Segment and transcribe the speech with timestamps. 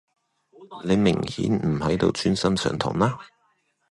[0.83, 3.19] 你明顯唔喺度專心上堂啦